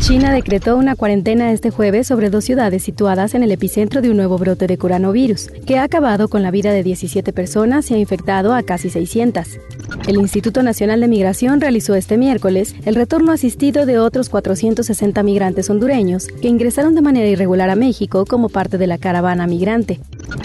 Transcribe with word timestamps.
China 0.00 0.32
decretó 0.32 0.76
una 0.76 0.96
cuarentena 0.96 1.52
este 1.52 1.70
jueves 1.70 2.06
sobre 2.06 2.30
dos 2.30 2.44
ciudades 2.44 2.82
situadas 2.82 3.34
en 3.34 3.42
el 3.42 3.52
epicentro 3.52 4.00
de 4.00 4.10
un 4.10 4.16
nuevo 4.16 4.38
brote 4.38 4.66
de 4.66 4.78
coronavirus, 4.78 5.48
que 5.66 5.76
ha 5.76 5.82
acabado 5.82 6.28
con 6.28 6.42
la 6.42 6.50
vida 6.50 6.72
de 6.72 6.82
17 6.82 7.32
personas 7.32 7.90
y 7.90 7.94
ha 7.94 7.98
infectado 7.98 8.54
a 8.54 8.62
casi 8.62 8.88
600. 8.90 9.58
El 10.06 10.16
Instituto 10.16 10.62
Nacional 10.62 11.00
de 11.00 11.08
Migración 11.08 11.60
realizó 11.60 11.94
este 11.94 12.16
miércoles 12.16 12.74
el 12.86 12.94
retorno 12.94 13.32
asistido 13.32 13.84
de 13.84 13.98
otros 13.98 14.28
460 14.30 15.22
migrantes 15.22 15.68
hondureños 15.68 16.28
que 16.40 16.48
ingresaron 16.48 16.94
de 16.94 17.02
manera 17.02 17.28
irregular 17.28 17.68
a 17.68 17.76
México 17.76 18.24
como 18.24 18.48
parte 18.48 18.78
de 18.78 18.86
la 18.86 18.98
caravana 18.98 19.46
migrante. 19.46 20.00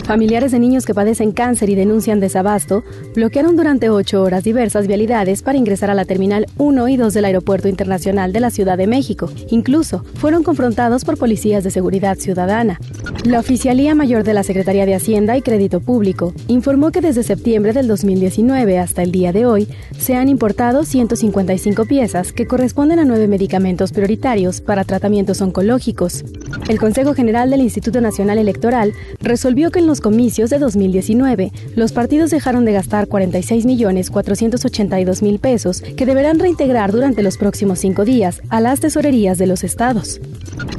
Familiares 0.05 0.51
de 0.51 0.59
niños 0.59 0.85
que 0.85 0.93
padecen 0.93 1.31
cáncer 1.31 1.69
y 1.69 1.75
denuncian 1.75 2.19
desabasto 2.19 2.83
bloquearon 3.15 3.55
durante 3.55 3.89
ocho 3.89 4.21
horas 4.21 4.43
diversas 4.43 4.87
vialidades 4.87 5.43
para 5.43 5.57
ingresar 5.57 5.89
a 5.89 5.93
la 5.93 6.03
Terminal 6.03 6.45
1 6.57 6.87
y 6.89 6.97
2 6.97 7.13
del 7.13 7.25
Aeropuerto 7.25 7.69
Internacional 7.69 8.33
de 8.33 8.39
la 8.41 8.49
Ciudad 8.49 8.77
de 8.77 8.87
México. 8.87 9.29
Incluso 9.49 10.03
fueron 10.15 10.43
confrontados 10.43 11.05
por 11.05 11.17
policías 11.17 11.63
de 11.63 11.71
seguridad 11.71 12.17
ciudadana. 12.17 12.79
La 13.21 13.39
Oficialía 13.39 13.95
Mayor 13.95 14.25
de 14.25 14.33
la 14.33 14.43
Secretaría 14.43 14.85
de 14.85 14.95
Hacienda 14.95 15.37
y 15.37 15.41
Crédito 15.41 15.79
Público 15.79 16.33
informó 16.49 16.91
que 16.91 16.99
desde 16.99 17.23
septiembre 17.23 17.71
del 17.71 17.87
2019 17.87 18.79
hasta 18.79 19.01
el 19.01 19.13
día 19.13 19.31
de 19.31 19.45
hoy 19.45 19.69
se 19.97 20.15
han 20.15 20.27
importado 20.27 20.83
155 20.83 21.85
piezas 21.85 22.33
que 22.33 22.45
corresponden 22.45 22.99
a 22.99 23.05
nueve 23.05 23.29
medicamentos 23.29 23.93
prioritarios 23.93 24.59
para 24.59 24.83
tratamientos 24.83 25.41
oncológicos. 25.41 26.25
El 26.67 26.79
Consejo 26.79 27.13
General 27.13 27.49
del 27.49 27.61
Instituto 27.61 28.01
Nacional 28.01 28.39
Electoral 28.39 28.91
resolvió 29.21 29.71
que 29.71 29.79
en 29.79 29.87
los 29.87 30.01
comicios 30.01 30.49
de 30.49 30.59
2019, 30.59 31.53
los 31.77 31.93
partidos 31.93 32.29
dejaron 32.29 32.65
de 32.65 32.73
gastar 32.73 33.07
46 33.07 33.65
millones 33.65 34.11
482 34.11 35.21
mil 35.21 35.39
pesos 35.39 35.81
que 35.81 36.05
deberán 36.05 36.39
reintegrar 36.39 36.91
durante 36.91 37.23
los 37.23 37.37
próximos 37.37 37.79
cinco 37.79 38.03
días 38.03 38.41
a 38.49 38.59
las 38.59 38.81
tesorerías 38.81 39.37
de 39.37 39.47
los 39.47 39.63
estados. 39.63 40.19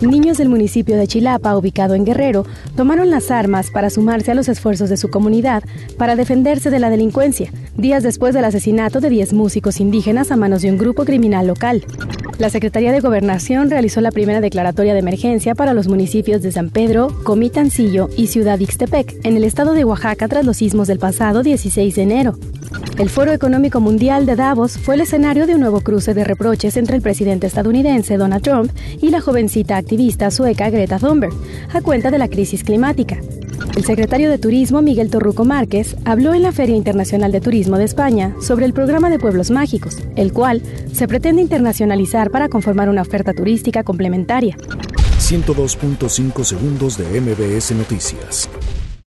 Niños 0.03 0.39
del 0.39 0.49
municipio 0.49 0.97
de 0.97 1.07
Chilapa, 1.07 1.57
ubicado 1.57 1.95
en 1.95 2.05
Tomaron 2.77 3.11
las 3.11 3.31
armas 3.31 3.71
para 3.71 3.91
sumarse 3.91 4.31
a 4.31 4.35
los 4.35 4.49
esfuerzos 4.49 4.89
de 4.89 4.97
su 4.97 5.11
comunidad 5.11 5.63
para 5.99 6.17
defenderse 6.17 6.71
de 6.71 6.79
la 6.79 6.89
delincuencia, 6.89 7.51
días 7.77 8.03
después 8.03 8.35
del 8.35 8.47
asesinato 8.47 9.01
de 9.01 9.11
10 9.11 9.35
músicos 9.35 9.81
indígenas 9.81 10.31
a 10.31 10.37
manos 10.37 10.63
de 10.63 10.71
un 10.71 10.79
grupo 10.79 11.05
criminal 11.05 11.47
local. 11.47 11.85
La 12.39 12.51
Secretaría 12.51 12.93
de 12.93 13.01
Gobernación 13.01 13.71
realizó 13.71 14.01
la 14.01 14.11
primera 14.11 14.41
declaratoria 14.41 14.95
de 14.95 15.01
emergencia 15.01 15.55
para 15.55 15.75
los 15.75 15.87
municipios 15.87 16.43
de 16.43 16.51
San 16.51 16.71
Pedro, 16.71 17.09
Comitancillo 17.25 18.09
y 18.17 18.29
Ciudad 18.29 18.59
Ixtepec, 18.59 19.25
en 19.25 19.37
el 19.37 19.45
estado 19.45 19.75
de 19.75 19.85
Oaxaca 19.85 20.27
tras 20.27 20.45
los 20.45 20.57
sismos 20.57 20.89
del 20.89 20.99
pasado 20.99 21.43
16 21.43 21.95
de 21.95 22.03
enero. 22.03 22.39
El 22.97 23.11
Foro 23.11 23.33
Económico 23.33 23.81
Mundial 23.81 24.25
de 24.25 24.37
Davos 24.37 24.79
fue 24.79 24.95
el 24.95 25.01
escenario 25.01 25.49
de 25.49 25.55
un 25.57 25.61
nuevo 25.61 25.81
cruce 25.81 26.15
de 26.15 26.23
reproches 26.23 26.77
entre 26.77 26.95
el 26.95 27.03
presidente 27.03 27.49
estadounidense 27.49 28.17
Donald 28.17 28.45
Trump 28.45 28.71
y 29.03 29.11
la 29.11 29.21
jovencita 29.21 29.77
activista 29.77 30.31
sueca 30.31 30.71
Greta 30.71 31.01
Thunberg, 31.01 31.35
a 31.73 31.81
cuenta 31.81 32.13
de 32.13 32.19
la 32.19 32.29
crisis 32.29 32.63
climática. 32.63 33.19
El 33.77 33.85
secretario 33.85 34.31
de 34.31 34.39
Turismo, 34.39 34.81
Miguel 34.81 35.11
Torruco 35.11 35.45
Márquez, 35.45 35.97
habló 36.05 36.35
en 36.35 36.45
la 36.45 36.53
Feria 36.53 36.77
Internacional 36.77 37.33
de 37.33 37.41
Turismo 37.41 37.79
de 37.79 37.85
España 37.85 38.33
sobre 38.41 38.65
el 38.65 38.73
programa 38.73 39.11
de 39.11 39.19
Pueblos 39.19 39.51
Mágicos, 39.51 39.99
el 40.15 40.33
cual 40.33 40.63
se 40.93 41.09
pretende 41.09 41.43
internacionalizar 41.43 42.31
para 42.31 42.49
conformar 42.49 42.89
una 42.89 43.03
oferta 43.03 43.33
turística 43.33 43.83
complementaria. 43.83 44.57
102.5 45.19 46.45
segundos 46.45 46.97
de 46.97 47.21
MBS 47.21 47.73
Noticias. 47.73 48.49